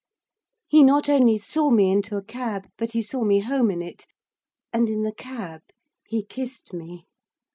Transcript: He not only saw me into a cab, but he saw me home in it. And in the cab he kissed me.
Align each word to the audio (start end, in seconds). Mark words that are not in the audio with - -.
He 0.67 0.81
not 0.81 1.09
only 1.09 1.37
saw 1.37 1.69
me 1.69 1.91
into 1.91 2.17
a 2.17 2.23
cab, 2.23 2.67
but 2.75 2.93
he 2.93 3.03
saw 3.03 3.23
me 3.23 3.41
home 3.41 3.69
in 3.69 3.83
it. 3.83 4.07
And 4.73 4.89
in 4.89 5.03
the 5.03 5.13
cab 5.13 5.61
he 6.07 6.23
kissed 6.25 6.73
me. 6.73 7.05